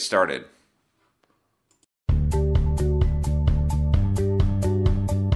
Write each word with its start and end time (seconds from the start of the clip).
started. 0.00 0.44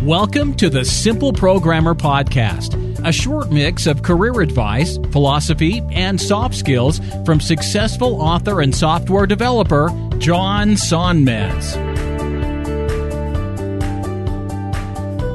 Welcome 0.03 0.55
to 0.55 0.69
the 0.69 0.85
Simple 0.85 1.33
Programmer 1.33 1.95
Podcast, 1.95 2.75
a 3.07 3.13
short 3.13 3.53
mix 3.53 3.87
of 3.87 4.03
career 4.03 4.41
advice, 4.41 4.99
philosophy, 5.13 5.81
and 5.93 6.21
soft 6.21 6.57
skills 6.57 7.01
from 7.25 7.41
successful 7.41 8.21
author 8.21 8.63
and 8.63 8.75
software 8.75 9.27
developer 9.27 9.91
John 10.19 10.71
Sonmez. 10.71 11.77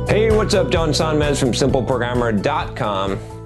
Hey, 0.10 0.32
what's 0.32 0.54
up? 0.54 0.70
John 0.70 0.90
Sonmez 0.90 1.40
from 1.40 1.52
simpleprogrammer.com. 1.52 3.37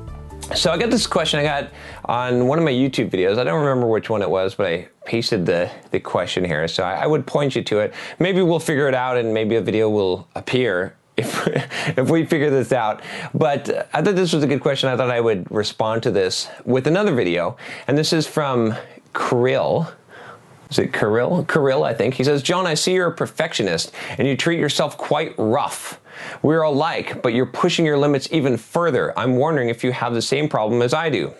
So 0.55 0.69
I 0.69 0.77
got 0.77 0.89
this 0.89 1.07
question 1.07 1.39
I 1.39 1.44
got 1.44 1.69
on 2.05 2.45
one 2.47 2.59
of 2.59 2.66
my 2.66 2.71
YouTube 2.71 3.09
videos. 3.09 3.38
I 3.38 3.45
don't 3.45 3.59
remember 3.61 3.88
which 3.88 4.09
one 4.09 4.21
it 4.21 4.30
was, 4.30 4.53
but 4.53 4.66
I 4.66 4.89
pasted 5.05 5.45
the, 5.45 5.71
the 5.91 5.99
question 5.99 6.43
here. 6.43 6.67
So 6.67 6.83
I, 6.83 7.03
I 7.03 7.08
would 7.08 7.25
point 7.25 7.55
you 7.55 7.63
to 7.63 7.80
it. 7.80 7.93
Maybe 8.19 8.41
we'll 8.41 8.59
figure 8.59 8.88
it 8.89 8.93
out 8.93 9.17
and 9.17 9.33
maybe 9.33 9.55
a 9.55 9.61
video 9.61 9.89
will 9.89 10.27
appear 10.35 10.97
if, 11.17 11.47
if 11.97 12.09
we 12.09 12.25
figure 12.25 12.49
this 12.49 12.73
out. 12.73 13.02
But 13.33 13.88
I 13.93 14.02
thought 14.02 14.16
this 14.16 14.33
was 14.33 14.43
a 14.43 14.47
good 14.47 14.61
question. 14.61 14.89
I 14.89 14.97
thought 14.97 15.09
I 15.09 15.21
would 15.21 15.49
respond 15.49 16.03
to 16.03 16.11
this 16.11 16.49
with 16.65 16.86
another 16.86 17.14
video. 17.15 17.55
And 17.87 17.97
this 17.97 18.11
is 18.11 18.27
from 18.27 18.76
Krill. 19.14 19.92
Is 20.71 20.80
it 20.80 20.93
Kirill? 20.93 21.43
Kirill, 21.45 21.83
I 21.83 21.93
think. 21.93 22.14
He 22.14 22.23
says, 22.23 22.42
John, 22.42 22.65
I 22.65 22.76
see 22.76 22.93
you're 22.93 23.08
a 23.08 23.15
perfectionist 23.15 23.93
and 24.17 24.27
you 24.27 24.37
treat 24.37 24.59
yourself 24.59 24.98
quite 24.98 25.36
rough. 25.37 25.99
We're 26.42 26.61
alike, 26.61 27.21
but 27.21 27.33
you're 27.33 27.45
pushing 27.45 27.86
your 27.86 27.98
limits 27.98 28.30
even 28.32 28.55
further. 28.58 29.17
I'm 29.20 29.36
wondering 29.36 29.70
if 29.70 29.83
you 29.83 29.92
have 29.92 30.14
the 30.14 30.21
same 30.21 30.48
problem 30.48 30.82
as 30.82 30.93
I 30.93 31.09
do. 31.09 31.33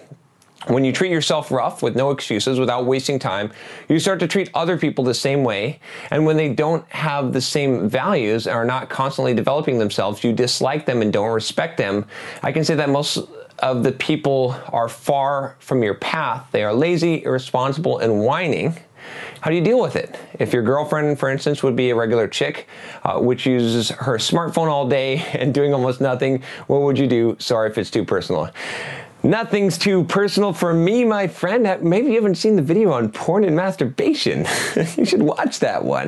When 0.68 0.86
you 0.86 0.92
treat 0.92 1.12
yourself 1.12 1.50
rough 1.50 1.82
with 1.82 1.96
no 1.96 2.12
excuses, 2.12 2.60
without 2.60 2.86
wasting 2.86 3.18
time, 3.18 3.52
you 3.90 3.98
start 3.98 4.20
to 4.20 4.28
treat 4.28 4.52
other 4.54 4.78
people 4.78 5.04
the 5.04 5.14
same 5.14 5.44
way. 5.44 5.80
And 6.12 6.24
when 6.24 6.38
they 6.38 6.50
don't 6.50 6.88
have 6.92 7.34
the 7.34 7.42
same 7.42 7.90
values 7.90 8.46
and 8.46 8.56
are 8.56 8.66
not 8.66 8.88
constantly 8.88 9.34
developing 9.34 9.80
themselves, 9.80 10.24
you 10.24 10.34
dislike 10.34 10.86
them 10.86 11.02
and 11.02 11.12
don't 11.12 11.32
respect 11.32 11.78
them. 11.78 12.06
I 12.44 12.52
can 12.52 12.64
say 12.64 12.76
that 12.76 12.90
most 12.90 13.18
of 13.58 13.84
the 13.84 13.92
people 13.92 14.56
are 14.70 14.90
far 14.90 15.56
from 15.60 15.82
your 15.82 15.96
path. 15.96 16.48
They 16.52 16.64
are 16.64 16.74
lazy, 16.74 17.24
irresponsible, 17.24 17.98
and 17.98 18.20
whining. 18.20 18.78
How 19.42 19.50
do 19.50 19.56
you 19.56 19.64
deal 19.64 19.82
with 19.82 19.96
it? 19.96 20.20
If 20.40 20.54
your 20.54 20.64
girlfriend, 20.64 21.20
for 21.20 21.30
instance, 21.30 21.64
would 21.64 21.76
be 21.76 21.90
a 21.90 21.96
regular 21.96 22.28
chick, 22.28 22.68
uh, 23.04 23.20
which 23.20 23.46
uses 23.46 23.90
her 23.90 24.18
smartphone 24.18 24.68
all 24.68 24.88
day 24.88 25.18
and 25.34 25.54
doing 25.54 25.74
almost 25.74 26.02
nothing, 26.02 26.44
what 26.68 26.82
would 26.82 26.98
you 26.98 27.08
do? 27.08 27.36
Sorry 27.40 27.70
if 27.70 27.78
it's 27.78 27.92
too 27.92 28.06
personal. 28.06 28.52
Nothing's 29.24 29.78
too 29.78 30.04
personal 30.06 30.52
for 30.52 30.74
me, 30.74 31.06
my 31.06 31.28
friend. 31.28 31.64
Maybe 31.84 32.08
you 32.08 32.16
haven't 32.16 32.36
seen 32.36 32.56
the 32.56 32.62
video 32.62 32.92
on 32.92 33.12
porn 33.12 33.44
and 33.44 33.56
masturbation. 33.56 34.48
you 34.98 35.06
should 35.06 35.22
watch 35.22 35.60
that 35.60 35.86
one. 35.86 36.08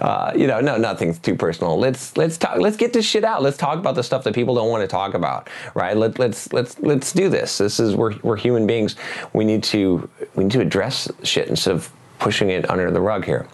Uh, 0.00 0.32
you 0.36 0.46
know, 0.46 0.60
no, 0.60 0.76
nothing's 0.76 1.18
too 1.18 1.34
personal. 1.34 1.76
Let's 1.76 2.16
let's 2.16 2.38
talk. 2.38 2.58
Let's 2.58 2.76
get 2.76 2.92
this 2.92 3.04
shit 3.04 3.24
out. 3.24 3.42
Let's 3.42 3.56
talk 3.56 3.78
about 3.78 3.96
the 3.96 4.04
stuff 4.04 4.22
that 4.24 4.34
people 4.34 4.54
don't 4.54 4.70
want 4.70 4.82
to 4.82 4.86
talk 4.86 5.14
about. 5.14 5.50
Right? 5.74 5.96
Let, 5.96 6.20
let's 6.20 6.52
let's 6.52 6.78
let's 6.78 7.12
do 7.12 7.28
this. 7.28 7.58
This 7.58 7.80
is 7.80 7.96
we're 7.96 8.16
we're 8.22 8.36
human 8.36 8.64
beings. 8.64 8.94
We 9.32 9.44
need 9.44 9.64
to 9.64 10.08
we 10.36 10.44
need 10.44 10.52
to 10.52 10.60
address 10.60 11.10
shit 11.24 11.48
instead 11.48 11.74
of 11.74 11.92
pushing 12.22 12.50
it 12.50 12.70
under 12.70 12.88
the 12.92 13.00
rug 13.00 13.24
here. 13.24 13.48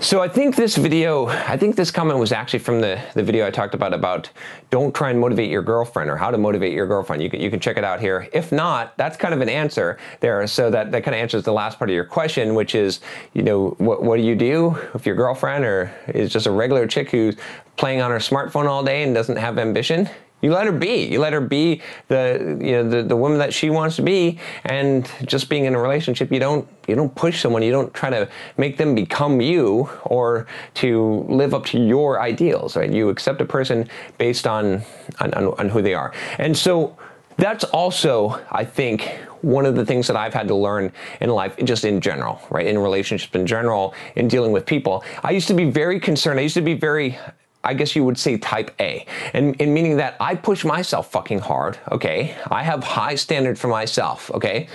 So 0.00 0.20
I 0.22 0.28
think 0.28 0.56
this 0.56 0.76
video, 0.76 1.26
I 1.26 1.56
think 1.56 1.76
this 1.76 1.90
comment 1.90 2.18
was 2.18 2.32
actually 2.32 2.58
from 2.58 2.80
the, 2.80 2.98
the 3.14 3.22
video 3.22 3.46
I 3.46 3.50
talked 3.50 3.74
about 3.74 3.94
about 3.94 4.28
don't 4.70 4.94
try 4.94 5.10
and 5.10 5.20
motivate 5.20 5.50
your 5.50 5.62
girlfriend 5.62 6.10
or 6.10 6.16
how 6.16 6.30
to 6.30 6.38
motivate 6.38 6.72
your 6.72 6.86
girlfriend. 6.86 7.22
You 7.22 7.30
can, 7.30 7.40
you 7.40 7.50
can 7.50 7.60
check 7.60 7.76
it 7.76 7.84
out 7.84 8.00
here. 8.00 8.28
If 8.32 8.52
not, 8.52 8.96
that's 8.96 9.16
kind 9.16 9.32
of 9.32 9.40
an 9.40 9.48
answer 9.48 9.98
there. 10.20 10.46
So 10.46 10.70
that, 10.70 10.92
that 10.92 11.04
kind 11.04 11.14
of 11.14 11.20
answers 11.20 11.44
the 11.44 11.52
last 11.52 11.78
part 11.78 11.90
of 11.90 11.94
your 11.94 12.04
question, 12.04 12.54
which 12.54 12.74
is, 12.74 13.00
you 13.34 13.42
know, 13.42 13.70
what, 13.78 14.02
what 14.02 14.16
do 14.16 14.22
you 14.22 14.34
do 14.34 14.76
if 14.94 15.06
your 15.06 15.14
girlfriend 15.14 15.64
or 15.64 15.94
is 16.08 16.32
just 16.32 16.46
a 16.46 16.50
regular 16.50 16.86
chick 16.86 17.10
who's 17.10 17.36
playing 17.76 18.00
on 18.00 18.10
her 18.10 18.18
smartphone 18.18 18.66
all 18.66 18.82
day 18.82 19.04
and 19.04 19.14
doesn't 19.14 19.36
have 19.36 19.58
ambition? 19.58 20.08
You 20.44 20.52
let 20.52 20.66
her 20.66 20.72
be. 20.72 21.06
You 21.06 21.20
let 21.20 21.32
her 21.32 21.40
be 21.40 21.80
the 22.08 22.58
you 22.60 22.72
know 22.72 22.86
the, 22.86 23.02
the 23.02 23.16
woman 23.16 23.38
that 23.38 23.54
she 23.54 23.70
wants 23.70 23.96
to 23.96 24.02
be, 24.02 24.38
and 24.66 25.10
just 25.24 25.48
being 25.48 25.64
in 25.64 25.74
a 25.74 25.80
relationship, 25.80 26.30
you 26.30 26.38
don't 26.38 26.68
you 26.86 26.94
don't 26.94 27.14
push 27.14 27.40
someone. 27.40 27.62
You 27.62 27.72
don't 27.72 27.94
try 27.94 28.10
to 28.10 28.28
make 28.58 28.76
them 28.76 28.94
become 28.94 29.40
you 29.40 29.88
or 30.04 30.46
to 30.74 31.24
live 31.30 31.54
up 31.54 31.64
to 31.66 31.78
your 31.78 32.20
ideals. 32.20 32.76
Right? 32.76 32.92
You 32.92 33.08
accept 33.08 33.40
a 33.40 33.46
person 33.46 33.88
based 34.18 34.46
on 34.46 34.82
on, 35.18 35.32
on, 35.32 35.44
on 35.58 35.70
who 35.70 35.80
they 35.80 35.94
are, 35.94 36.12
and 36.36 36.54
so 36.54 36.94
that's 37.38 37.64
also 37.64 38.38
I 38.50 38.66
think 38.66 39.18
one 39.40 39.64
of 39.64 39.76
the 39.76 39.86
things 39.86 40.06
that 40.08 40.16
I've 40.16 40.34
had 40.34 40.46
to 40.48 40.54
learn 40.54 40.92
in 41.22 41.30
life, 41.30 41.56
just 41.64 41.86
in 41.86 42.02
general, 42.02 42.42
right? 42.50 42.66
In 42.66 42.78
relationships 42.78 43.34
in 43.34 43.46
general, 43.46 43.94
in 44.14 44.28
dealing 44.28 44.52
with 44.52 44.66
people. 44.66 45.04
I 45.22 45.30
used 45.30 45.48
to 45.48 45.54
be 45.54 45.70
very 45.70 45.98
concerned. 45.98 46.38
I 46.38 46.42
used 46.42 46.54
to 46.54 46.62
be 46.62 46.74
very 46.74 47.18
I 47.64 47.74
guess 47.74 47.96
you 47.96 48.04
would 48.04 48.18
say 48.18 48.36
type 48.38 48.70
A. 48.80 49.06
And, 49.32 49.56
meaning 49.58 49.96
that 49.96 50.16
I 50.20 50.34
push 50.34 50.64
myself 50.64 51.10
fucking 51.10 51.40
hard, 51.40 51.78
okay? 51.90 52.36
I 52.50 52.62
have 52.62 52.84
high 52.84 53.14
standards 53.14 53.60
for 53.60 53.68
myself, 53.68 54.30
okay? 54.32 54.68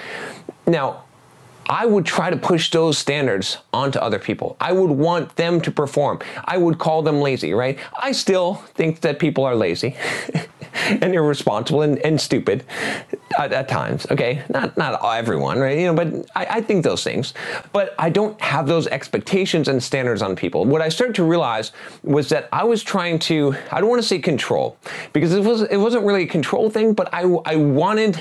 Now, 0.68 1.04
I 1.70 1.86
would 1.86 2.04
try 2.04 2.32
to 2.32 2.38
push 2.38 2.72
those 2.72 2.98
standards 2.98 3.60
onto 3.72 4.00
other 4.00 4.18
people. 4.18 4.58
I 4.60 4.72
would 4.72 4.90
want 4.90 5.36
them 5.36 5.62
to 5.62 5.72
perform. 5.72 6.20
I 6.44 6.58
would 6.58 6.80
call 6.80 7.04
them 7.04 7.22
lazy, 7.22 7.54
right? 7.54 7.78
I 8.02 8.12
still 8.12 8.56
think 8.74 9.02
that 9.02 9.20
people 9.20 9.46
are 9.46 9.56
lazy 9.56 9.96
and 11.02 11.14
irresponsible 11.14 11.82
and, 11.82 11.98
and 12.00 12.20
stupid 12.20 12.64
at, 13.38 13.52
at, 13.54 13.68
times. 13.68 14.08
Okay, 14.12 14.44
not 14.50 14.78
not 14.78 15.00
everyone, 15.04 15.60
right? 15.60 15.78
You 15.78 15.88
know, 15.88 15.94
but 15.94 16.30
I, 16.36 16.58
I 16.58 16.62
think 16.62 16.84
those 16.84 17.04
things. 17.04 17.34
But 17.74 17.96
I 18.00 18.10
don't 18.10 18.40
have 18.42 18.68
those 18.68 18.88
expectations 18.88 19.68
and 19.68 19.82
standards 19.82 20.22
on 20.22 20.36
people. 20.36 20.66
What 20.66 20.82
I 20.82 20.90
started 20.90 21.16
to 21.16 21.24
realize 21.24 21.72
was 22.04 22.30
that 22.30 22.50
I 22.52 22.64
was 22.64 22.84
trying 22.84 23.20
to. 23.20 23.56
I 23.72 23.80
don't 23.80 23.90
want 23.90 24.02
to 24.02 24.08
say 24.08 24.20
control 24.20 24.78
because 25.14 25.34
it 25.34 25.44
was 25.44 25.64
it 25.64 25.78
wasn't 25.78 26.06
really 26.06 26.24
a 26.24 26.28
control 26.28 26.70
thing, 26.70 26.94
but 26.94 27.14
I 27.14 27.24
I 27.46 27.56
wanted 27.56 28.20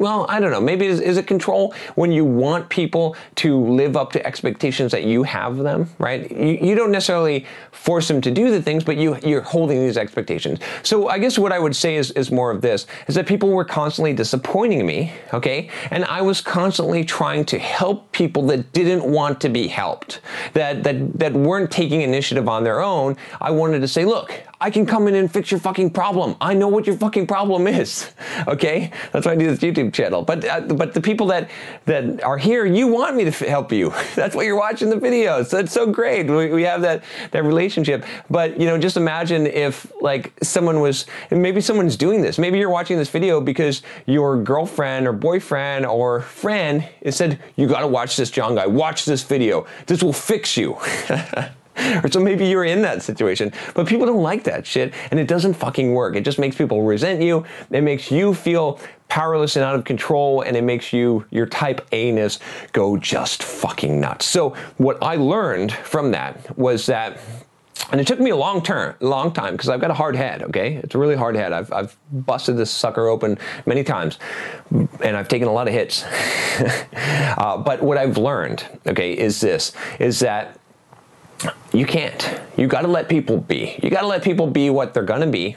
well, 0.00 0.24
I 0.30 0.40
don't 0.40 0.50
know. 0.50 0.62
Maybe 0.62 0.86
is, 0.86 0.98
is 0.98 1.18
it 1.18 1.26
control 1.26 1.74
when 1.94 2.10
you 2.10 2.24
want 2.24 2.70
people 2.70 3.16
to 3.36 3.60
live 3.60 3.98
up 3.98 4.10
to 4.12 4.26
expectations 4.26 4.92
that 4.92 5.04
you 5.04 5.22
have 5.24 5.58
them, 5.58 5.90
right? 5.98 6.30
You, 6.30 6.58
you 6.68 6.74
don't 6.74 6.90
necessarily 6.90 7.44
force 7.70 8.08
them 8.08 8.22
to 8.22 8.30
do 8.30 8.50
the 8.50 8.62
things, 8.62 8.82
but 8.82 8.96
you 8.96 9.18
you're 9.22 9.42
holding 9.42 9.78
these 9.78 9.98
expectations. 9.98 10.58
So 10.82 11.08
I 11.08 11.18
guess 11.18 11.38
what 11.38 11.52
I 11.52 11.58
would 11.58 11.76
say 11.76 11.96
is, 11.96 12.12
is 12.12 12.32
more 12.32 12.50
of 12.50 12.62
this 12.62 12.86
is 13.08 13.14
that 13.14 13.26
people 13.26 13.50
were 13.50 13.64
constantly 13.64 14.14
disappointing 14.14 14.86
me, 14.86 15.12
okay? 15.34 15.68
And 15.90 16.06
I 16.06 16.22
was 16.22 16.40
constantly 16.40 17.04
trying 17.04 17.44
to 17.46 17.58
help 17.58 18.10
people 18.12 18.46
that 18.46 18.72
didn't 18.72 19.04
want 19.04 19.38
to 19.42 19.50
be 19.50 19.68
helped, 19.68 20.22
that 20.54 20.82
that 20.82 21.18
that 21.18 21.34
weren't 21.34 21.70
taking 21.70 22.00
initiative 22.00 22.48
on 22.48 22.64
their 22.64 22.80
own. 22.80 23.18
I 23.38 23.50
wanted 23.50 23.80
to 23.80 23.88
say, 23.88 24.06
look, 24.06 24.32
I 24.62 24.70
can 24.70 24.84
come 24.84 25.08
in 25.08 25.14
and 25.14 25.32
fix 25.32 25.50
your 25.50 25.58
fucking 25.58 25.90
problem. 25.90 26.36
I 26.38 26.52
know 26.52 26.68
what 26.68 26.86
your 26.86 26.96
fucking 26.96 27.26
problem 27.26 27.66
is. 27.66 28.10
Okay, 28.46 28.90
that's 29.12 29.26
why 29.26 29.32
I 29.32 29.36
do 29.36 29.46
this 29.54 29.58
YouTube 29.58 29.92
channel. 29.92 30.22
But 30.22 30.44
uh, 30.44 30.60
but 30.60 30.94
the 30.94 31.00
people 31.00 31.26
that 31.26 31.50
that 31.84 32.22
are 32.22 32.38
here, 32.38 32.64
you 32.64 32.86
want 32.86 33.14
me 33.14 33.24
to 33.24 33.30
f- 33.30 33.40
help 33.40 33.70
you. 33.70 33.92
That's 34.14 34.34
why 34.34 34.44
you're 34.44 34.56
watching 34.56 34.88
the 34.88 34.96
videos. 34.96 35.50
That's 35.50 35.72
so 35.72 35.86
great. 35.86 36.26
We, 36.26 36.48
we 36.48 36.62
have 36.62 36.80
that 36.80 37.04
that 37.32 37.44
relationship. 37.44 38.04
But 38.30 38.58
you 38.58 38.66
know, 38.66 38.78
just 38.78 38.96
imagine 38.96 39.46
if 39.46 39.92
like 40.00 40.32
someone 40.42 40.80
was 40.80 41.04
maybe 41.30 41.60
someone's 41.60 41.96
doing 41.96 42.22
this. 42.22 42.38
Maybe 42.38 42.58
you're 42.58 42.70
watching 42.70 42.96
this 42.96 43.10
video 43.10 43.42
because 43.42 43.82
your 44.06 44.42
girlfriend 44.42 45.06
or 45.06 45.12
boyfriend 45.12 45.84
or 45.84 46.22
friend 46.22 46.88
said 47.10 47.38
you 47.56 47.66
got 47.66 47.80
to 47.80 47.88
watch 47.88 48.16
this 48.16 48.30
John 48.30 48.54
guy. 48.54 48.66
Watch 48.66 49.04
this 49.04 49.22
video. 49.22 49.66
This 49.86 50.02
will 50.02 50.14
fix 50.14 50.56
you. 50.56 50.78
or 52.04 52.10
so 52.10 52.20
maybe 52.20 52.46
you're 52.46 52.64
in 52.64 52.82
that 52.82 53.02
situation. 53.02 53.52
But 53.74 53.86
people 53.86 54.06
don't 54.06 54.22
like 54.22 54.44
that 54.44 54.66
shit, 54.66 54.94
and 55.10 55.18
it 55.18 55.26
doesn't 55.26 55.54
fucking 55.54 55.92
work. 55.92 56.16
It 56.16 56.24
just 56.24 56.38
makes 56.38 56.56
people 56.56 56.82
resent 56.82 57.22
you. 57.22 57.44
It 57.70 57.82
makes 57.82 58.10
you 58.10 58.34
feel 58.34 58.78
powerless 59.08 59.56
and 59.56 59.64
out 59.64 59.74
of 59.74 59.84
control, 59.84 60.42
and 60.42 60.56
it 60.56 60.62
makes 60.62 60.92
you, 60.92 61.26
your 61.30 61.46
type 61.46 61.86
A-ness, 61.92 62.38
go 62.72 62.96
just 62.96 63.42
fucking 63.42 64.00
nuts. 64.00 64.26
So 64.26 64.50
what 64.78 65.02
I 65.02 65.16
learned 65.16 65.72
from 65.72 66.12
that 66.12 66.56
was 66.56 66.86
that 66.86 67.20
and 67.92 68.00
it 68.00 68.06
took 68.06 68.20
me 68.20 68.30
a 68.30 68.36
long 68.36 68.62
term, 68.62 68.94
long 69.00 69.32
time 69.32 69.54
because 69.54 69.68
I've 69.68 69.80
got 69.80 69.90
a 69.90 69.94
hard 69.94 70.14
head. 70.14 70.42
Okay, 70.44 70.76
it's 70.76 70.94
a 70.94 70.98
really 70.98 71.16
hard 71.16 71.34
head. 71.34 71.52
I've, 71.52 71.72
I've 71.72 71.96
busted 72.12 72.56
this 72.56 72.70
sucker 72.70 73.08
open 73.08 73.38
many 73.66 73.82
times, 73.82 74.18
and 74.70 75.16
I've 75.16 75.28
taken 75.28 75.48
a 75.48 75.52
lot 75.52 75.66
of 75.66 75.74
hits. 75.74 76.04
uh, 77.36 77.56
but 77.56 77.82
what 77.82 77.98
I've 77.98 78.16
learned, 78.16 78.64
okay, 78.86 79.12
is 79.12 79.40
this: 79.40 79.72
is 79.98 80.20
that 80.20 80.59
you 81.72 81.86
can't. 81.86 82.40
You 82.56 82.66
got 82.66 82.82
to 82.82 82.88
let 82.88 83.08
people 83.08 83.38
be. 83.38 83.78
You 83.82 83.90
got 83.90 84.02
to 84.02 84.06
let 84.06 84.22
people 84.22 84.46
be 84.46 84.70
what 84.70 84.94
they're 84.94 85.02
going 85.02 85.20
to 85.20 85.26
be 85.26 85.56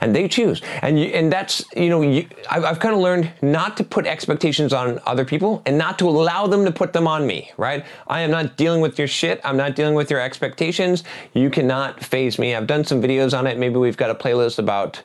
and 0.00 0.14
they 0.14 0.28
choose. 0.28 0.62
And 0.82 0.98
you, 0.98 1.06
and 1.06 1.32
that's 1.32 1.64
you 1.74 1.88
know 1.88 2.02
you, 2.02 2.28
I've, 2.50 2.64
I've 2.64 2.80
kind 2.80 2.94
of 2.94 3.00
learned 3.00 3.30
not 3.42 3.76
to 3.78 3.84
put 3.84 4.06
expectations 4.06 4.72
on 4.72 5.00
other 5.06 5.24
people 5.24 5.62
and 5.66 5.78
not 5.78 5.98
to 6.00 6.08
allow 6.08 6.46
them 6.46 6.64
to 6.64 6.72
put 6.72 6.92
them 6.92 7.06
on 7.06 7.26
me. 7.26 7.50
Right? 7.56 7.84
I 8.06 8.20
am 8.20 8.30
not 8.30 8.56
dealing 8.56 8.80
with 8.80 8.98
your 8.98 9.08
shit. 9.08 9.40
I'm 9.44 9.56
not 9.56 9.74
dealing 9.74 9.94
with 9.94 10.10
your 10.10 10.20
expectations. 10.20 11.04
You 11.34 11.50
cannot 11.50 12.02
faze 12.02 12.38
me. 12.38 12.54
I've 12.54 12.66
done 12.66 12.84
some 12.84 13.02
videos 13.02 13.36
on 13.36 13.46
it. 13.46 13.58
Maybe 13.58 13.76
we've 13.76 13.96
got 13.96 14.10
a 14.10 14.14
playlist 14.14 14.58
about 14.58 15.02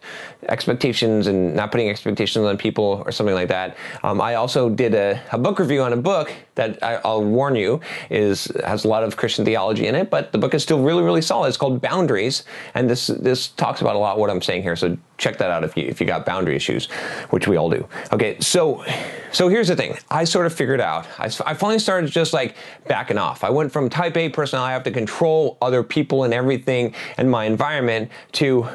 expectations 0.50 1.28
and 1.28 1.56
not 1.56 1.72
putting 1.72 1.90
expectations 1.90 2.46
on 2.46 2.58
people 2.58 3.04
or 3.06 3.12
something 3.12 3.36
like 3.36 3.50
that. 3.50 3.78
Um, 4.04 4.22
I 4.22 4.36
also 4.36 4.70
did 4.70 4.94
a, 4.94 5.22
a, 5.32 5.38
book 5.38 5.60
review 5.60 5.82
on 5.82 5.94
a 5.94 5.98
book 5.98 6.34
that 6.56 6.82
I, 6.84 7.00
will 7.04 7.24
warn 7.24 7.56
you 7.56 7.82
is 8.10 8.46
has 8.66 8.86
a 8.86 8.88
lot 8.88 9.04
of 9.04 9.18
Christian 9.18 9.46
theology 9.46 9.88
in 9.88 9.96
it, 9.96 10.10
but 10.10 10.32
the 10.32 10.38
book 10.38 10.54
is 10.54 10.64
still 10.64 10.82
really 10.82 11.04
really 11.04 11.22
solid. 11.22 11.48
It's 11.48 11.58
called 11.58 11.82
Boundaries, 11.82 12.44
and 12.74 12.90
this 12.90 13.08
this 13.08 13.50
talks 13.50 13.82
about 13.82 13.96
a 13.96 14.00
lot 14.00 14.20
what 14.20 14.30
I'm 14.30 14.42
saying 14.58 14.64
here. 14.64 14.76
So 14.76 14.98
check 15.18 15.38
that 15.38 15.52
out 15.52 15.64
if 15.64 15.78
you 15.78 15.84
if 15.84 16.00
you 16.00 16.08
got 16.08 16.26
boundary 16.26 16.56
issues, 16.56 16.88
which 17.30 17.48
we 17.48 17.58
all 17.58 17.70
do. 17.70 17.88
Okay, 18.12 18.40
so 18.40 18.84
so 19.32 19.50
here's 19.50 19.68
the 19.68 19.76
thing. 19.76 19.98
I 20.10 20.24
sort 20.24 20.46
of 20.46 20.54
figured 20.54 20.82
out. 20.82 21.06
I, 21.20 21.26
I 21.46 21.54
finally 21.54 21.80
started 21.80 22.10
just 22.12 22.34
like 22.34 22.56
backing 22.88 23.18
off. 23.18 23.44
I 23.44 23.50
went 23.50 23.72
from 23.72 23.90
Type 23.90 24.18
A 24.18 24.30
personality, 24.30 24.70
I 24.70 24.74
have 24.74 24.84
to 24.84 24.92
control 24.92 25.58
other 25.62 25.84
people 25.84 26.24
and 26.24 26.34
everything 26.34 26.94
and 27.18 27.30
my 27.30 27.46
environment 27.46 28.12
to 28.34 28.68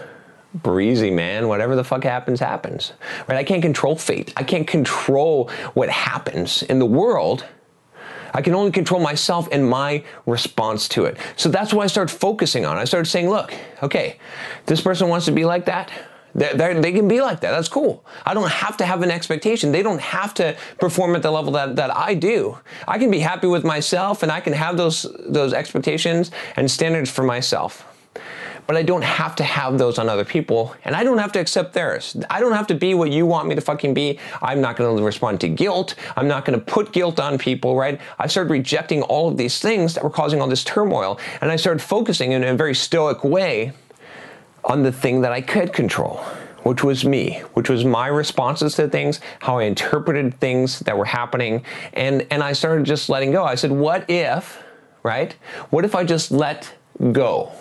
breezy, 0.54 1.10
man. 1.10 1.48
Whatever 1.48 1.76
the 1.76 1.84
fuck 1.84 2.04
happens, 2.04 2.38
happens. 2.40 2.92
Right? 3.26 3.38
I 3.38 3.44
can't 3.44 3.62
control 3.62 3.96
fate. 3.96 4.32
I 4.36 4.42
can't 4.42 4.66
control 4.66 5.50
what 5.74 5.88
happens 5.88 6.62
in 6.62 6.78
the 6.78 6.86
world. 6.86 7.46
I 8.32 8.42
can 8.42 8.54
only 8.54 8.72
control 8.72 9.00
myself 9.00 9.48
and 9.52 9.68
my 9.68 10.04
response 10.26 10.88
to 10.88 11.04
it. 11.04 11.16
So 11.36 11.48
that's 11.48 11.72
what 11.72 11.84
I 11.84 11.86
started 11.86 12.14
focusing 12.14 12.64
on. 12.64 12.76
I 12.78 12.84
started 12.84 13.08
saying, 13.08 13.28
look, 13.28 13.54
okay, 13.82 14.18
this 14.66 14.80
person 14.80 15.08
wants 15.08 15.26
to 15.26 15.32
be 15.32 15.44
like 15.44 15.66
that. 15.66 15.90
They're, 16.34 16.54
they're, 16.54 16.80
they 16.80 16.92
can 16.92 17.08
be 17.08 17.20
like 17.20 17.40
that. 17.40 17.50
That's 17.50 17.68
cool. 17.68 18.04
I 18.24 18.32
don't 18.32 18.50
have 18.50 18.78
to 18.78 18.86
have 18.86 19.02
an 19.02 19.10
expectation. 19.10 19.70
They 19.70 19.82
don't 19.82 20.00
have 20.00 20.32
to 20.34 20.56
perform 20.78 21.14
at 21.14 21.22
the 21.22 21.30
level 21.30 21.52
that, 21.52 21.76
that 21.76 21.94
I 21.94 22.14
do. 22.14 22.58
I 22.88 22.98
can 22.98 23.10
be 23.10 23.18
happy 23.18 23.46
with 23.46 23.64
myself 23.64 24.22
and 24.22 24.32
I 24.32 24.40
can 24.40 24.54
have 24.54 24.78
those, 24.78 25.06
those 25.20 25.52
expectations 25.52 26.30
and 26.56 26.70
standards 26.70 27.10
for 27.10 27.22
myself 27.22 27.86
but 28.66 28.76
I 28.76 28.82
don't 28.82 29.02
have 29.02 29.36
to 29.36 29.44
have 29.44 29.78
those 29.78 29.98
on 29.98 30.08
other 30.08 30.24
people, 30.24 30.74
and 30.84 30.94
I 30.94 31.04
don't 31.04 31.18
have 31.18 31.32
to 31.32 31.40
accept 31.40 31.72
theirs. 31.72 32.16
I 32.30 32.40
don't 32.40 32.52
have 32.52 32.66
to 32.68 32.74
be 32.74 32.94
what 32.94 33.10
you 33.10 33.26
want 33.26 33.48
me 33.48 33.54
to 33.54 33.60
fucking 33.60 33.94
be. 33.94 34.18
I'm 34.40 34.60
not 34.60 34.76
going 34.76 34.96
to 34.96 35.02
respond 35.02 35.40
to 35.40 35.48
guilt. 35.48 35.94
I'm 36.16 36.28
not 36.28 36.44
going 36.44 36.58
to 36.58 36.64
put 36.64 36.92
guilt 36.92 37.20
on 37.20 37.38
people, 37.38 37.76
right? 37.76 38.00
I 38.18 38.26
started 38.26 38.50
rejecting 38.50 39.02
all 39.02 39.28
of 39.28 39.36
these 39.36 39.58
things 39.58 39.94
that 39.94 40.04
were 40.04 40.10
causing 40.10 40.40
all 40.40 40.48
this 40.48 40.64
turmoil, 40.64 41.18
and 41.40 41.50
I 41.50 41.56
started 41.56 41.82
focusing 41.82 42.32
in 42.32 42.44
a 42.44 42.54
very 42.54 42.74
stoic 42.74 43.24
way 43.24 43.72
on 44.64 44.82
the 44.82 44.92
thing 44.92 45.22
that 45.22 45.32
I 45.32 45.40
could 45.40 45.72
control 45.72 46.24
which 46.62 46.84
was 46.84 47.04
me, 47.04 47.42
which 47.54 47.68
was 47.68 47.84
my 47.84 48.06
responses 48.06 48.76
to 48.76 48.88
things, 48.88 49.20
how 49.40 49.58
I 49.58 49.64
interpreted 49.64 50.38
things 50.38 50.78
that 50.80 50.96
were 50.96 51.04
happening, 51.04 51.64
and 51.92 52.26
and 52.30 52.42
I 52.42 52.52
started 52.52 52.84
just 52.84 53.08
letting 53.08 53.32
go. 53.32 53.44
I 53.44 53.56
said, 53.56 53.72
"What 53.72 54.08
if, 54.08 54.62
right? 55.02 55.34
What 55.70 55.84
if 55.84 55.94
I 55.94 56.04
just 56.04 56.30
let 56.30 56.72
go?" 57.10 57.52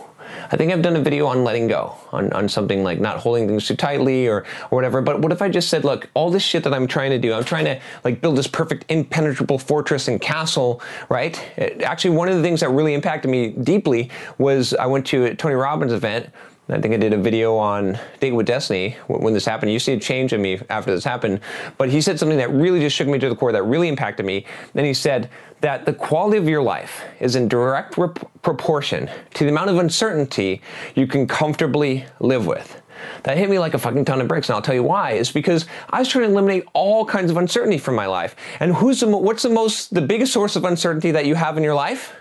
I 0.52 0.58
think 0.58 0.72
I've 0.72 0.82
done 0.82 0.96
a 0.96 1.02
video 1.02 1.28
on 1.28 1.44
letting 1.44 1.68
go, 1.68 1.96
on, 2.12 2.32
on 2.34 2.50
something 2.50 2.84
like 2.84 3.00
not 3.00 3.18
holding 3.18 3.48
things 3.48 3.68
too 3.68 3.76
tightly 3.76 4.28
or, 4.28 4.38
or 4.38 4.70
whatever. 4.70 5.02
But 5.02 5.22
what 5.22 5.32
if 5.32 5.42
I 5.42 5.50
just 5.50 5.70
said, 5.70 5.84
look, 5.84 6.10
all 6.14 6.30
this 6.30 6.44
shit 6.44 6.64
that 6.64 6.74
I'm 6.74 6.88
trying 6.88 7.12
to 7.12 7.18
do, 7.18 7.34
I'm 7.34 7.44
trying 7.44 7.66
to 7.66 7.80
like 8.04 8.22
build 8.22 8.38
this 8.38 8.48
perfect 8.48 8.86
impenetrable 8.90 9.58
fortress 9.58 10.08
and 10.08 10.20
castle, 10.20 10.82
right? 11.10 11.42
It, 11.58 11.82
actually, 11.82 12.16
one 12.16 12.30
of 12.30 12.36
the 12.36 12.42
things 12.42 12.60
that 12.62 12.70
really 12.70 12.94
impacted 12.94 13.30
me 13.30 13.50
deeply 13.50 14.10
was 14.38 14.74
I 14.74 14.86
went 14.86 15.06
to 15.08 15.26
a 15.26 15.36
Tony 15.36 15.56
Robbins 15.56 15.94
event 15.94 16.32
I 16.72 16.80
think 16.80 16.94
I 16.94 16.98
did 16.98 17.12
a 17.12 17.18
video 17.18 17.58
on 17.58 18.00
Date 18.22 18.32
with 18.32 18.46
Destiny 18.46 18.96
when 19.08 19.34
this 19.34 19.46
happened. 19.46 19.74
You 19.74 19.80
see 19.80 19.92
a 19.92 20.00
change 20.00 20.32
in 20.32 20.42
me 20.42 20.58
after 20.70 20.94
this 20.94 21.04
happened. 21.04 21.42
But 21.78 21.90
he 21.90 22.00
said 22.00 22.18
something 22.18 22.38
that 22.38 22.50
really 22.50 22.80
just 22.80 22.96
shook 22.96 23.10
me 23.10 23.20
to 23.20 23.28
the 23.28 23.36
core, 23.36 23.52
that 23.52 23.64
really 23.64 23.90
impacted 23.90 24.26
me. 24.26 24.46
Then 24.74 24.86
he 24.86 24.94
said 24.94 25.30
that 25.60 25.86
the 25.86 25.94
quality 25.94 26.38
of 26.38 26.48
your 26.48 26.62
life 26.62 27.04
is 27.20 27.36
in 27.36 27.50
direct 27.50 27.98
rep- 27.98 28.26
proportion 28.42 29.10
to 29.34 29.44
the 29.44 29.50
amount 29.50 29.70
of 29.70 29.78
uncertainty 29.78 30.62
you 30.96 31.08
can 31.08 31.28
comfortably 31.28 32.06
live 32.22 32.48
with. 32.48 32.82
That 33.24 33.38
hit 33.38 33.50
me 33.50 33.60
like 33.60 33.74
a 33.74 33.80
fucking 33.80 34.06
ton 34.06 34.22
of 34.22 34.28
bricks, 34.28 34.48
and 34.48 34.56
I'll 34.56 34.62
tell 34.62 34.76
you 34.76 34.84
why. 34.84 35.12
Is 35.12 35.32
because 35.32 35.66
I 35.90 36.00
was 36.00 36.08
trying 36.08 36.26
to 36.26 36.32
eliminate 36.32 36.66
all 36.74 37.04
kinds 37.04 37.32
of 37.32 37.38
uncertainty 37.38 37.80
from 37.80 37.96
my 37.96 38.06
life. 38.06 38.36
And 38.62 38.74
who's 38.74 39.02
the, 39.02 39.08
what's 39.08 39.44
the 39.44 39.50
most, 39.50 39.94
the 39.94 40.02
biggest 40.02 40.32
source 40.32 40.56
of 40.56 40.64
uncertainty 40.64 41.12
that 41.12 41.26
you 41.26 41.36
have 41.36 41.58
in 41.58 41.64
your 41.64 41.76
life? 41.76 42.16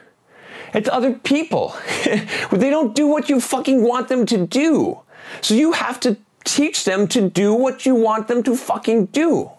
It's 0.74 0.88
other 0.88 1.12
people. 1.12 1.76
they 2.52 2.70
don't 2.70 2.94
do 2.94 3.06
what 3.06 3.28
you 3.28 3.40
fucking 3.40 3.82
want 3.82 4.08
them 4.08 4.26
to 4.26 4.46
do. 4.46 5.00
So 5.40 5.54
you 5.54 5.72
have 5.72 6.00
to 6.00 6.16
teach 6.44 6.84
them 6.84 7.06
to 7.08 7.28
do 7.28 7.54
what 7.54 7.86
you 7.86 7.94
want 7.94 8.28
them 8.28 8.42
to 8.44 8.56
fucking 8.56 9.06
do. 9.06 9.50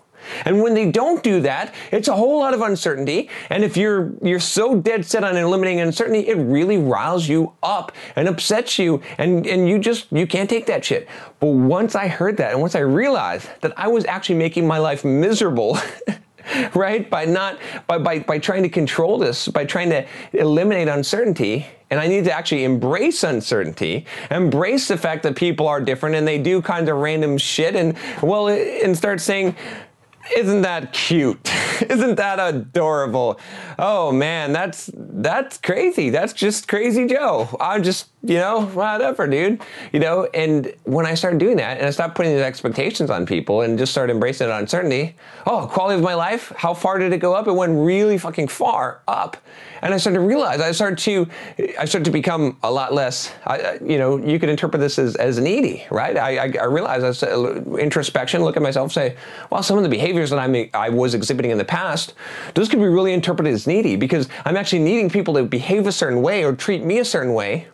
And 0.46 0.62
when 0.62 0.74
they 0.74 0.92
don't 0.92 1.24
do 1.24 1.42
that, 1.42 1.74
it's 1.92 2.08
a 2.08 2.16
whole 2.16 2.40
lot 2.40 2.54
of 2.54 2.62
uncertainty. 2.62 3.30
And 3.50 3.64
if 3.64 3.76
you're 3.76 4.14
you're 4.22 4.40
so 4.40 4.80
dead 4.80 5.06
set 5.06 5.24
on 5.24 5.36
eliminating 5.36 5.82
uncertainty, 5.82 6.28
it 6.28 6.36
really 6.36 6.78
riles 6.78 7.28
you 7.28 7.54
up 7.64 7.92
and 8.16 8.28
upsets 8.28 8.78
you 8.78 9.02
and, 9.18 9.46
and 9.48 9.68
you 9.68 9.80
just 9.80 10.12
you 10.12 10.28
can't 10.28 10.50
take 10.50 10.68
that 10.68 10.86
shit. 10.86 11.08
But 11.40 11.48
once 11.48 11.96
I 11.96 12.08
heard 12.08 12.38
that 12.38 12.52
and 12.52 12.62
once 12.62 12.76
I 12.76 12.80
realized 12.80 13.50
that 13.62 13.74
I 13.78 13.88
was 13.88 14.06
actually 14.06 14.36
making 14.36 14.68
my 14.68 14.78
life 14.78 15.04
miserable 15.04 15.78
right? 16.76 17.10
By 17.10 17.26
not 17.26 17.60
by, 17.88 17.98
by 17.98 18.20
by 18.20 18.40
trying 18.40 18.64
to 18.64 18.70
control 18.70 19.18
this, 19.18 19.48
by 19.48 19.66
trying 19.66 19.90
to 19.90 20.06
eliminate 20.34 20.88
uncertainty, 20.88 21.68
and 21.90 22.00
I 22.00 22.08
need 22.08 22.26
to 22.26 22.32
actually 22.32 22.64
embrace 22.64 23.24
uncertainty, 23.24 24.06
embrace 24.30 24.88
the 24.88 24.98
fact 24.98 25.24
that 25.24 25.36
people 25.36 25.68
are 25.68 25.82
different 25.82 26.16
and 26.16 26.28
they 26.28 26.38
do 26.38 26.62
kinds 26.62 26.90
of 26.90 26.98
random 26.98 27.38
shit, 27.38 27.76
and 27.76 27.98
well, 28.22 28.48
and 28.48 28.96
start 28.96 29.20
saying, 29.22 29.56
isn't 30.36 30.62
that 30.62 30.94
cute? 30.94 31.40
Isn't 31.90 32.16
that 32.16 32.40
adorable? 32.40 33.40
Oh 33.80 34.12
man, 34.12 34.54
that's 34.54 34.90
that's 34.94 35.58
crazy. 35.58 36.12
That's 36.12 36.32
just 36.34 36.68
crazy 36.68 37.08
Joe. 37.08 37.50
I'm 37.60 37.82
just, 37.82 38.10
you 38.22 38.36
know, 38.36 38.68
whatever, 38.68 39.26
dude. 39.26 39.62
You 39.92 40.00
know, 40.00 40.26
and 40.34 40.74
when 40.84 41.08
I 41.08 41.16
started 41.16 41.40
doing 41.40 41.58
that 41.58 41.78
and 41.78 41.88
I 41.88 41.90
stopped 41.90 42.14
putting 42.16 42.34
these 42.34 42.42
expectations 42.42 43.10
on 43.10 43.26
people 43.26 43.62
and 43.62 43.80
just 43.80 43.92
started 43.92 44.14
embracing 44.14 44.50
uncertainty, 44.50 45.16
oh, 45.48 45.68
quality 45.68 45.98
of 45.98 46.04
my 46.04 46.14
life, 46.14 46.54
how 46.56 46.74
far 46.74 47.00
did 47.00 47.14
it 47.14 47.18
go 47.18 47.34
up? 47.34 47.48
It 47.48 47.54
went 47.54 47.74
really 47.74 48.18
fucking 48.18 48.50
far 48.50 49.02
up. 49.08 49.38
And 49.82 49.94
I 49.94 49.98
started 49.98 50.20
to 50.20 50.26
realize, 50.26 50.62
I 50.62 50.72
started 50.74 51.00
to, 51.00 51.28
I 51.80 51.86
started 51.86 52.06
to 52.06 52.12
become 52.12 52.58
a 52.62 52.70
lot 52.70 52.94
less, 52.94 53.32
I, 53.46 53.80
you 53.84 53.98
know, 53.98 54.18
you 54.18 54.38
could 54.38 54.50
interpret 54.50 54.80
this 54.80 55.00
as, 55.00 55.16
as 55.16 55.40
needy, 55.40 55.88
right? 55.90 56.16
I, 56.18 56.38
I, 56.38 56.54
I 56.62 56.66
realized, 56.66 57.04
I 57.04 57.12
said, 57.12 57.34
introspection, 57.80 58.44
look 58.44 58.56
at 58.56 58.62
myself, 58.62 58.92
say, 58.92 59.18
well, 59.50 59.64
some 59.64 59.78
of 59.78 59.84
the 59.84 59.90
behavior 59.90 60.11
behaviors 60.12 60.30
that 60.32 60.40
I'm, 60.40 60.70
I 60.74 60.90
was 60.90 61.14
exhibiting 61.14 61.52
in 61.52 61.58
the 61.58 61.66
past, 61.66 62.14
those 62.54 62.68
could 62.68 62.80
be 62.80 62.88
really 62.88 63.14
interpreted 63.14 63.54
as 63.54 63.66
needy 63.66 63.96
because 63.96 64.28
I'm 64.46 64.58
actually 64.58 64.80
needing 64.80 65.10
people 65.10 65.34
to 65.36 65.44
behave 65.44 65.88
a 65.88 65.92
certain 65.92 66.22
way 66.22 66.44
or 66.44 66.54
treat 66.54 66.84
me 66.84 67.00
a 67.00 67.06
certain 67.06 67.34
way 67.34 67.68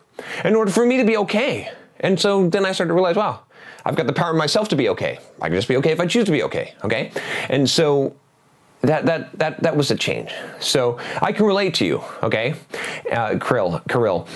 in 0.44 0.54
order 0.54 0.70
for 0.70 0.86
me 0.86 0.96
to 0.98 1.04
be 1.04 1.16
okay. 1.16 1.72
And 2.00 2.18
so 2.18 2.48
then 2.48 2.64
I 2.64 2.70
started 2.70 2.90
to 2.90 2.94
realize, 2.94 3.16
wow, 3.16 3.40
I've 3.84 3.96
got 3.96 4.06
the 4.06 4.12
power 4.12 4.32
myself 4.32 4.68
to 4.68 4.76
be 4.76 4.88
okay. 4.90 5.18
I 5.42 5.48
can 5.48 5.56
just 5.56 5.66
be 5.66 5.76
okay 5.78 5.90
if 5.90 5.98
I 5.98 6.06
choose 6.06 6.26
to 6.26 6.32
be 6.32 6.44
okay. 6.44 6.74
Okay. 6.84 7.10
And 7.48 7.68
so 7.68 8.14
that 8.82 9.06
that 9.06 9.36
that 9.38 9.60
that 9.62 9.76
was 9.76 9.90
a 9.90 9.96
change. 9.96 10.32
So 10.60 10.98
I 11.20 11.32
can 11.32 11.44
relate 11.44 11.74
to 11.74 11.84
you, 11.84 12.02
okay, 12.22 12.54
uh, 13.10 13.38
Kirill, 13.40 13.80
Kirill, 13.88 14.28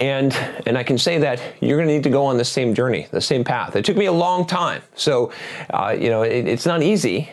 and 0.00 0.32
and 0.66 0.76
I 0.76 0.82
can 0.82 0.98
say 0.98 1.18
that 1.18 1.40
you're 1.60 1.78
going 1.78 1.88
to 1.88 1.94
need 1.94 2.04
to 2.04 2.10
go 2.10 2.24
on 2.24 2.36
the 2.36 2.44
same 2.44 2.74
journey, 2.74 3.06
the 3.10 3.20
same 3.20 3.44
path. 3.44 3.76
It 3.76 3.84
took 3.84 3.96
me 3.96 4.06
a 4.06 4.12
long 4.12 4.46
time, 4.46 4.82
so 4.94 5.32
uh, 5.70 5.96
you 5.98 6.10
know 6.10 6.22
it, 6.22 6.46
it's 6.46 6.66
not 6.66 6.82
easy. 6.82 7.30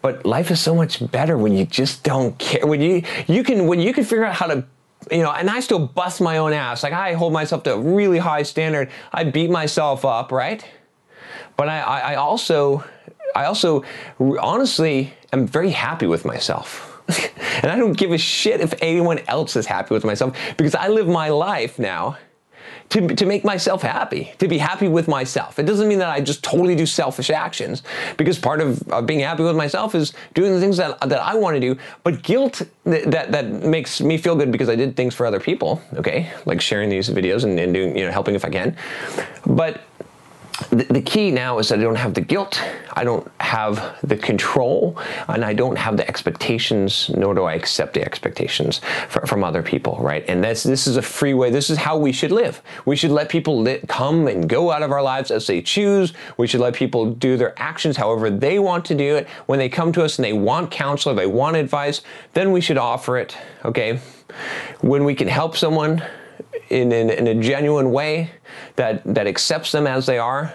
But 0.00 0.24
life 0.24 0.50
is 0.50 0.60
so 0.60 0.74
much 0.74 1.10
better 1.10 1.36
when 1.36 1.54
you 1.54 1.64
just 1.64 2.04
don't 2.04 2.38
care. 2.38 2.66
When 2.66 2.80
you 2.80 3.02
you 3.26 3.42
can 3.42 3.66
when 3.66 3.80
you 3.80 3.92
can 3.92 4.04
figure 4.04 4.24
out 4.24 4.34
how 4.34 4.46
to 4.46 4.64
you 5.10 5.22
know, 5.22 5.32
and 5.32 5.48
I 5.48 5.60
still 5.60 5.78
bust 5.78 6.20
my 6.20 6.38
own 6.38 6.52
ass. 6.52 6.82
Like 6.82 6.92
I 6.92 7.14
hold 7.14 7.32
myself 7.32 7.62
to 7.64 7.74
a 7.74 7.78
really 7.78 8.18
high 8.18 8.42
standard. 8.42 8.90
I 9.12 9.24
beat 9.24 9.50
myself 9.50 10.04
up, 10.04 10.32
right? 10.32 10.64
But 11.56 11.68
I, 11.68 11.80
I 11.80 12.14
also, 12.16 12.84
I 13.34 13.44
also, 13.46 13.84
honestly, 14.20 15.12
am 15.32 15.46
very 15.46 15.70
happy 15.70 16.06
with 16.06 16.24
myself. 16.24 16.87
and 17.62 17.70
I 17.70 17.76
don't 17.76 17.96
give 17.96 18.12
a 18.12 18.18
shit 18.18 18.60
if 18.60 18.74
anyone 18.82 19.20
else 19.28 19.56
is 19.56 19.66
happy 19.66 19.94
with 19.94 20.04
myself 20.04 20.36
because 20.56 20.74
I 20.74 20.88
live 20.88 21.08
my 21.08 21.28
life 21.28 21.78
now 21.78 22.18
to, 22.90 23.06
to 23.06 23.26
make 23.26 23.44
myself 23.44 23.82
happy, 23.82 24.32
to 24.38 24.48
be 24.48 24.58
happy 24.58 24.88
with 24.88 25.08
myself. 25.08 25.58
It 25.58 25.64
doesn't 25.64 25.88
mean 25.88 25.98
that 25.98 26.08
I 26.08 26.20
just 26.20 26.42
totally 26.42 26.74
do 26.74 26.86
selfish 26.86 27.30
actions 27.30 27.82
because 28.16 28.38
part 28.38 28.60
of 28.60 28.82
uh, 28.90 29.02
being 29.02 29.20
happy 29.20 29.42
with 29.42 29.56
myself 29.56 29.94
is 29.94 30.14
doing 30.34 30.52
the 30.52 30.60
things 30.60 30.78
that, 30.78 30.98
that 31.00 31.20
I 31.20 31.34
want 31.34 31.54
to 31.56 31.60
do. 31.60 31.76
But 32.02 32.22
guilt 32.22 32.62
that, 32.84 33.10
that, 33.10 33.32
that 33.32 33.46
makes 33.46 34.00
me 34.00 34.16
feel 34.16 34.36
good 34.36 34.50
because 34.50 34.68
I 34.68 34.76
did 34.76 34.96
things 34.96 35.14
for 35.14 35.26
other 35.26 35.40
people, 35.40 35.82
okay, 35.94 36.32
like 36.46 36.60
sharing 36.60 36.88
these 36.88 37.10
videos 37.10 37.44
and, 37.44 37.58
and 37.58 37.74
doing, 37.74 37.96
you 37.96 38.06
know, 38.06 38.10
helping 38.10 38.34
if 38.34 38.44
I 38.44 38.50
can. 38.50 38.76
But 39.46 39.82
the, 40.70 41.00
key 41.00 41.30
now 41.30 41.58
is 41.58 41.68
that 41.68 41.78
I 41.78 41.82
don't 41.82 41.94
have 41.94 42.14
the 42.14 42.20
guilt, 42.20 42.60
I 42.94 43.04
don't 43.04 43.30
have 43.40 43.96
the 44.02 44.16
control, 44.16 44.98
and 45.28 45.44
I 45.44 45.54
don't 45.54 45.76
have 45.76 45.96
the 45.96 46.06
expectations, 46.08 47.10
nor 47.10 47.32
do 47.34 47.44
I 47.44 47.54
accept 47.54 47.94
the 47.94 48.02
expectations 48.02 48.80
from 49.08 49.44
other 49.44 49.62
people, 49.62 49.98
right? 50.00 50.24
And 50.28 50.42
this 50.42 50.64
this 50.64 50.88
is 50.88 50.96
a 50.96 51.02
free 51.02 51.32
way. 51.32 51.50
This 51.50 51.70
is 51.70 51.78
how 51.78 51.96
we 51.96 52.10
should 52.10 52.32
live. 52.32 52.60
We 52.86 52.96
should 52.96 53.12
let 53.12 53.28
people 53.28 53.64
come 53.86 54.26
and 54.26 54.48
go 54.48 54.72
out 54.72 54.82
of 54.82 54.90
our 54.90 55.02
lives 55.02 55.30
as 55.30 55.46
they 55.46 55.62
choose. 55.62 56.12
We 56.36 56.48
should 56.48 56.60
let 56.60 56.74
people 56.74 57.12
do 57.12 57.36
their 57.36 57.54
actions 57.56 57.96
however 57.96 58.28
they 58.28 58.58
want 58.58 58.84
to 58.86 58.94
do 58.94 59.16
it. 59.16 59.28
When 59.46 59.60
they 59.60 59.68
come 59.68 59.92
to 59.92 60.02
us 60.02 60.18
and 60.18 60.24
they 60.24 60.32
want 60.32 60.72
counsel, 60.72 61.14
they 61.14 61.26
want 61.26 61.56
advice, 61.56 62.02
then 62.34 62.50
we 62.50 62.60
should 62.60 62.78
offer 62.78 63.16
it, 63.16 63.36
okay? 63.64 64.00
When 64.80 65.04
we 65.04 65.14
can 65.14 65.28
help 65.28 65.56
someone, 65.56 66.02
in, 66.68 66.92
in, 66.92 67.10
in, 67.10 67.26
a 67.26 67.34
genuine 67.34 67.92
way 67.92 68.30
that, 68.76 69.02
that 69.04 69.26
accepts 69.26 69.72
them 69.72 69.86
as 69.86 70.06
they 70.06 70.18
are 70.18 70.54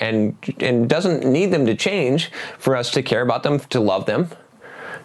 and, 0.00 0.36
and 0.60 0.88
doesn't 0.88 1.24
need 1.24 1.46
them 1.46 1.66
to 1.66 1.74
change 1.74 2.30
for 2.58 2.76
us 2.76 2.90
to 2.92 3.02
care 3.02 3.22
about 3.22 3.42
them, 3.42 3.58
to 3.60 3.80
love 3.80 4.06
them, 4.06 4.28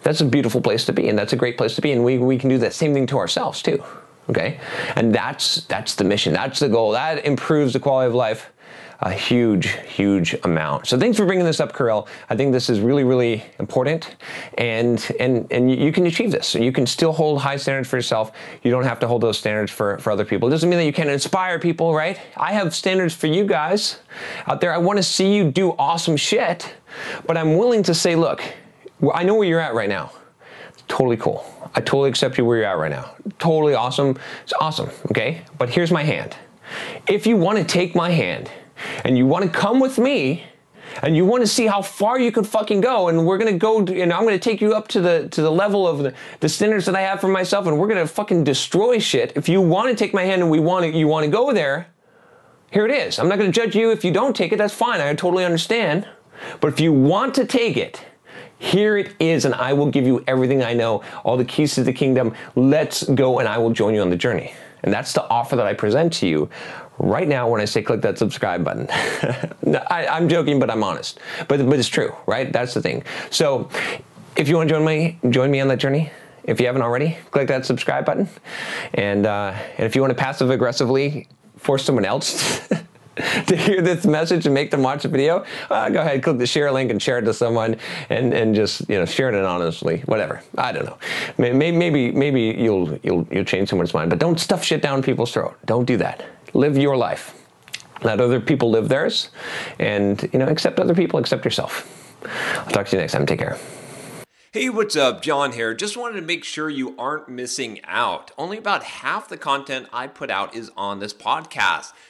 that's 0.02 0.20
a 0.20 0.24
beautiful 0.24 0.60
place 0.60 0.84
to 0.86 0.92
be. 0.92 1.08
And 1.08 1.18
that's 1.18 1.32
a 1.32 1.36
great 1.36 1.56
place 1.56 1.74
to 1.76 1.82
be. 1.82 1.92
And 1.92 2.04
we, 2.04 2.18
we 2.18 2.38
can 2.38 2.48
do 2.48 2.58
that 2.58 2.72
same 2.72 2.94
thing 2.94 3.06
to 3.08 3.18
ourselves 3.18 3.62
too. 3.62 3.82
Okay. 4.28 4.60
And 4.96 5.14
that's, 5.14 5.64
that's 5.64 5.94
the 5.94 6.04
mission. 6.04 6.32
That's 6.32 6.60
the 6.60 6.68
goal. 6.68 6.92
That 6.92 7.24
improves 7.24 7.72
the 7.72 7.80
quality 7.80 8.08
of 8.08 8.14
life 8.14 8.50
a 9.02 9.12
huge, 9.12 9.68
huge 9.86 10.34
amount. 10.44 10.86
So 10.86 10.98
thanks 10.98 11.16
for 11.16 11.24
bringing 11.24 11.46
this 11.46 11.58
up, 11.58 11.74
Kirill. 11.74 12.06
I 12.28 12.36
think 12.36 12.52
this 12.52 12.68
is 12.68 12.80
really, 12.80 13.04
really 13.04 13.44
important, 13.58 14.16
and 14.58 15.10
and 15.18 15.50
and 15.50 15.70
you 15.70 15.90
can 15.90 16.06
achieve 16.06 16.30
this. 16.30 16.54
You 16.54 16.70
can 16.70 16.86
still 16.86 17.12
hold 17.12 17.40
high 17.40 17.56
standards 17.56 17.88
for 17.88 17.96
yourself. 17.96 18.32
You 18.62 18.70
don't 18.70 18.84
have 18.84 18.98
to 19.00 19.08
hold 19.08 19.22
those 19.22 19.38
standards 19.38 19.72
for 19.72 19.98
for 19.98 20.10
other 20.10 20.24
people. 20.24 20.48
It 20.48 20.50
doesn't 20.50 20.68
mean 20.68 20.78
that 20.78 20.84
you 20.84 20.92
can't 20.92 21.08
inspire 21.08 21.58
people, 21.58 21.94
right? 21.94 22.20
I 22.36 22.52
have 22.52 22.74
standards 22.74 23.14
for 23.14 23.26
you 23.26 23.44
guys 23.44 24.00
out 24.46 24.60
there. 24.60 24.72
I 24.72 24.78
want 24.78 24.98
to 24.98 25.02
see 25.02 25.34
you 25.34 25.50
do 25.50 25.72
awesome 25.72 26.16
shit, 26.16 26.74
but 27.26 27.38
I'm 27.38 27.56
willing 27.56 27.82
to 27.84 27.94
say, 27.94 28.16
look, 28.16 28.42
I 29.14 29.22
know 29.22 29.34
where 29.34 29.48
you're 29.48 29.60
at 29.60 29.74
right 29.74 29.88
now. 29.88 30.12
Totally 30.88 31.16
cool. 31.16 31.46
I 31.74 31.80
totally 31.80 32.10
accept 32.10 32.36
you 32.36 32.44
where 32.44 32.58
you're 32.58 32.66
at 32.66 32.76
right 32.76 32.90
now. 32.90 33.14
Totally 33.38 33.74
awesome. 33.74 34.18
It's 34.42 34.52
awesome. 34.60 34.90
Okay, 35.10 35.42
but 35.56 35.70
here's 35.70 35.90
my 35.90 36.02
hand. 36.02 36.36
If 37.08 37.26
you 37.26 37.36
want 37.36 37.58
to 37.58 37.64
take 37.64 37.94
my 37.94 38.10
hand 38.10 38.50
and 39.04 39.16
you 39.16 39.26
want 39.26 39.44
to 39.44 39.50
come 39.50 39.80
with 39.80 39.98
me 39.98 40.44
and 41.02 41.16
you 41.16 41.24
want 41.24 41.42
to 41.42 41.46
see 41.46 41.66
how 41.66 41.82
far 41.82 42.18
you 42.18 42.32
can 42.32 42.44
fucking 42.44 42.80
go 42.80 43.08
and 43.08 43.26
we're 43.26 43.38
going 43.38 43.52
to 43.52 43.58
go 43.58 43.78
and 43.78 44.12
I'm 44.12 44.22
going 44.22 44.38
to 44.38 44.38
take 44.38 44.60
you 44.60 44.74
up 44.74 44.88
to 44.88 45.00
the 45.00 45.28
to 45.28 45.42
the 45.42 45.50
level 45.50 45.86
of 45.86 45.98
the, 45.98 46.14
the 46.40 46.48
standards 46.48 46.86
that 46.86 46.96
I 46.96 47.00
have 47.02 47.20
for 47.20 47.28
myself 47.28 47.66
and 47.66 47.78
we're 47.78 47.88
going 47.88 48.00
to 48.00 48.12
fucking 48.12 48.44
destroy 48.44 48.98
shit. 48.98 49.32
If 49.36 49.48
you 49.48 49.60
want 49.60 49.90
to 49.90 49.94
take 49.94 50.12
my 50.12 50.22
hand 50.22 50.42
and 50.42 50.50
we 50.50 50.60
want 50.60 50.84
to 50.84 50.96
you 50.96 51.06
want 51.06 51.24
to 51.24 51.30
go 51.30 51.52
there, 51.52 51.88
here 52.70 52.86
it 52.86 52.92
is. 52.92 53.18
I'm 53.18 53.28
not 53.28 53.38
going 53.38 53.50
to 53.50 53.60
judge 53.60 53.74
you 53.74 53.90
if 53.90 54.04
you 54.04 54.12
don't 54.12 54.34
take 54.34 54.52
it. 54.52 54.56
That's 54.56 54.74
fine. 54.74 55.00
I 55.00 55.14
totally 55.14 55.44
understand. 55.44 56.08
But 56.60 56.68
if 56.68 56.80
you 56.80 56.92
want 56.92 57.34
to 57.34 57.44
take 57.44 57.76
it, 57.76 58.04
here 58.58 58.96
it 58.96 59.14
is, 59.18 59.44
and 59.44 59.54
I 59.54 59.72
will 59.72 59.90
give 59.90 60.06
you 60.06 60.22
everything 60.26 60.62
I 60.62 60.74
know, 60.74 61.02
all 61.24 61.36
the 61.36 61.44
keys 61.44 61.74
to 61.74 61.82
the 61.82 61.92
kingdom. 61.92 62.34
Let's 62.54 63.04
go, 63.04 63.38
and 63.38 63.48
I 63.48 63.58
will 63.58 63.70
join 63.70 63.94
you 63.94 64.02
on 64.02 64.10
the 64.10 64.16
journey. 64.16 64.52
And 64.82 64.92
that's 64.92 65.12
the 65.12 65.26
offer 65.28 65.56
that 65.56 65.66
I 65.66 65.74
present 65.74 66.12
to 66.14 66.26
you 66.26 66.48
right 67.00 67.26
now 67.26 67.48
when 67.48 67.60
I 67.60 67.64
say 67.64 67.82
click 67.82 68.02
that 68.02 68.18
subscribe 68.18 68.64
button. 68.64 68.86
I, 69.90 70.16
am 70.16 70.28
joking, 70.28 70.58
but 70.58 70.70
I'm 70.70 70.84
honest. 70.84 71.18
But, 71.48 71.68
but 71.68 71.78
it's 71.78 71.88
true, 71.88 72.14
right? 72.26 72.52
That's 72.52 72.74
the 72.74 72.82
thing. 72.82 73.02
So 73.30 73.70
if 74.36 74.48
you 74.48 74.56
want 74.56 74.68
to 74.68 74.74
join 74.74 74.84
me, 74.84 75.18
join 75.30 75.50
me 75.50 75.60
on 75.60 75.68
that 75.68 75.78
journey. 75.78 76.10
If 76.44 76.60
you 76.60 76.66
haven't 76.66 76.82
already, 76.82 77.18
click 77.30 77.48
that 77.48 77.66
subscribe 77.66 78.04
button. 78.04 78.28
And, 78.94 79.26
uh, 79.26 79.54
and 79.76 79.86
if 79.86 79.94
you 79.94 80.02
want 80.02 80.10
to 80.10 80.14
passive 80.14 80.50
aggressively 80.50 81.28
force 81.56 81.84
someone 81.84 82.04
else 82.04 82.68
to 83.46 83.56
hear 83.56 83.82
this 83.82 84.06
message 84.06 84.46
and 84.46 84.54
make 84.54 84.70
them 84.70 84.82
watch 84.82 85.02
the 85.02 85.08
video, 85.08 85.44
uh, 85.70 85.88
go 85.90 86.00
ahead, 86.00 86.22
click 86.22 86.38
the 86.38 86.46
share 86.46 86.72
link 86.72 86.90
and 86.90 87.02
share 87.02 87.18
it 87.18 87.22
to 87.22 87.34
someone, 87.34 87.76
and, 88.08 88.32
and 88.32 88.54
just 88.54 88.88
you 88.88 88.98
know 88.98 89.04
share 89.04 89.28
it 89.28 89.34
anonymously, 89.34 90.00
whatever. 90.06 90.42
I 90.56 90.72
don't 90.72 90.86
know. 90.86 90.98
Maybe 91.36 91.70
maybe 91.72 92.12
maybe 92.12 92.40
you'll 92.58 92.98
you'll 93.02 93.26
you'll 93.30 93.44
change 93.44 93.68
someone's 93.68 93.92
mind, 93.92 94.10
but 94.10 94.18
don't 94.18 94.40
stuff 94.40 94.64
shit 94.64 94.80
down 94.80 95.02
people's 95.02 95.32
throat. 95.32 95.58
Don't 95.66 95.84
do 95.84 95.98
that. 95.98 96.24
Live 96.54 96.76
your 96.76 96.96
life. 96.96 97.34
Let 98.02 98.20
other 98.20 98.40
people 98.40 98.70
live 98.70 98.88
theirs, 98.88 99.30
and 99.78 100.28
you 100.32 100.38
know 100.38 100.46
accept 100.46 100.80
other 100.80 100.94
people, 100.94 101.18
accept 101.18 101.44
yourself. 101.44 101.86
I'll 102.56 102.72
talk 102.72 102.86
to 102.86 102.96
you 102.96 103.00
next 103.00 103.12
time. 103.12 103.26
Take 103.26 103.38
care. 103.38 103.58
Hey, 104.52 104.68
what's 104.68 104.96
up? 104.96 105.22
John 105.22 105.52
here. 105.52 105.74
Just 105.74 105.96
wanted 105.96 106.16
to 106.16 106.26
make 106.26 106.42
sure 106.42 106.68
you 106.68 106.96
aren't 106.98 107.28
missing 107.28 107.80
out. 107.84 108.32
Only 108.36 108.58
about 108.58 108.82
half 108.82 109.28
the 109.28 109.36
content 109.36 109.86
I 109.92 110.08
put 110.08 110.28
out 110.28 110.56
is 110.56 110.72
on 110.76 110.98
this 110.98 111.14
podcast. 111.14 111.92